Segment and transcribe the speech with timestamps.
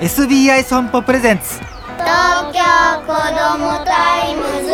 [0.00, 1.58] SBI 損保 presents。
[1.58, 1.66] 東
[2.52, 2.60] 京
[3.04, 4.70] 子どもタイムズ。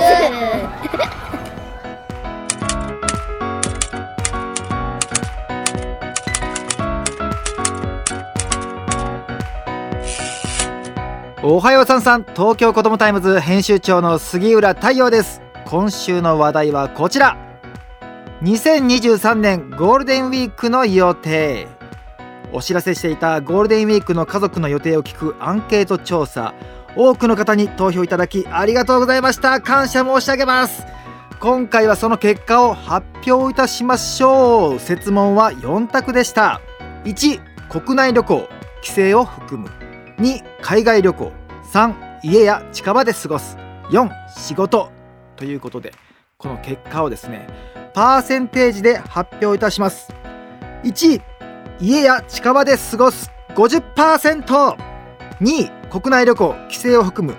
[11.42, 12.24] おはようさんさん。
[12.24, 15.40] 東京子どもタイムズ編集長の杉浦太陽です。
[15.64, 17.38] 今週の話題はこちら。
[18.42, 21.66] 2023年ゴールデンウィークの予定
[22.54, 26.54] お知らせしていたゴールデンウィークの家族の予定を聞くアンケート調査。
[26.94, 29.60] 多くの方に投票いただきありがとうございました。
[29.60, 30.86] 感謝申し上げます。
[31.40, 34.78] 今回はその結果を発表いたしましょう。
[34.78, 36.60] 設問は4択でした。
[37.02, 38.48] 1国内旅行。
[38.82, 39.68] 帰省を含む。
[40.18, 41.32] 2海外旅行。
[41.72, 43.56] 3家や近場で過ごす。
[43.90, 44.08] 4
[44.38, 44.92] 仕事。
[45.34, 45.92] ということで
[46.38, 47.48] この結果をですね
[47.94, 50.14] パーセンテージで発表いたします。
[50.84, 51.33] 1
[51.80, 54.76] 家や近場で過ごす 50%2
[55.40, 57.36] 位国内旅行帰省を含む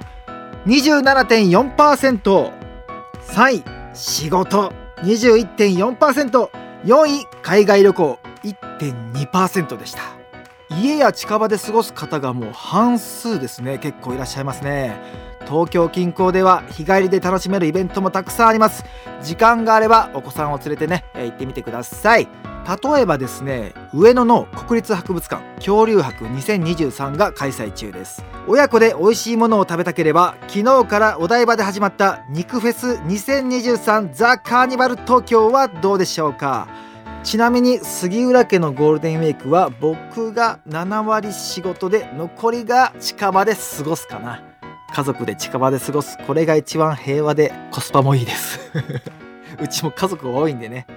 [0.65, 2.51] 27.4%3
[3.51, 3.63] 位
[3.93, 4.73] 仕事。
[4.97, 6.49] 21.4%4
[7.07, 8.19] 位海外旅行。
[8.43, 10.01] 1.2%でした。
[10.69, 13.77] 家や近場で過ごす方がもう半数ですね。
[13.77, 14.99] 結構いらっしゃいますね。
[15.47, 18.83] 東京近郊では日帰りで楽しめるイベントもたくさんあります。
[19.21, 22.27] 時間があればお子さんを連れてね行ってみてください。
[22.83, 28.25] 例えばですね上野の国立博物館恐竜博2023が開催中です。
[28.47, 36.67] 親子で美味しいものを食べたければ昨日からお台場で始まった肉フェス2023ザ・カーニバル東京はどうでしょうか。
[37.23, 44.43] ちなみに杉浦家のゴールデンウィークは僕が7割仕事で残りが近場で過ごすかな。
[44.95, 48.61] 家族で近場で過ごすこれが一番平和でコスパもいいです。
[49.61, 50.87] うちも家族多いんでね。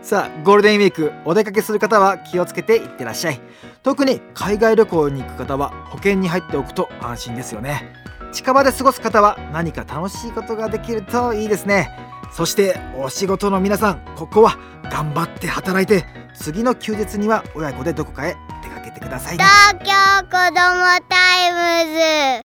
[0.00, 3.42] さあゴールデンウィークお出かけする方は気をつけていってらっしゃい。
[3.82, 7.92] 特に海外旅行に行く方は保険に入っておくと安心ですよね。
[8.32, 11.90] 近場で過ごす方は何か楽しいことができるといいですね。
[12.32, 19.44] そしてお仕事の皆さんここは頑張って働いて次の休日には親子でどこかへ出かけてくださいね。
[19.44, 19.92] 東京
[20.24, 21.92] 子どもタイム
[22.38, 22.40] ズ。